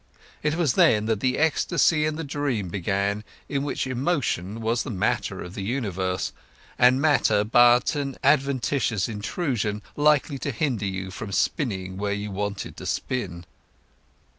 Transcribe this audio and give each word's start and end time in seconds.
It 0.41 0.55
was 0.55 0.73
then 0.73 1.05
that 1.05 1.19
the 1.19 1.37
ecstasy 1.37 2.07
and 2.07 2.17
the 2.17 2.23
dream 2.23 2.69
began, 2.69 3.23
in 3.47 3.61
which 3.61 3.85
emotion 3.85 4.59
was 4.59 4.81
the 4.81 4.89
matter 4.89 5.43
of 5.43 5.53
the 5.53 5.61
universe, 5.61 6.33
and 6.79 6.99
matter 6.99 7.43
but 7.43 7.93
an 7.95 8.17
adventitious 8.23 9.07
intrusion 9.07 9.83
likely 9.95 10.39
to 10.39 10.49
hinder 10.49 10.87
you 10.87 11.11
from 11.11 11.31
spinning 11.31 11.97
where 11.97 12.13
you 12.13 12.31
wanted 12.31 12.77
to 12.77 12.87
spin. 12.87 13.45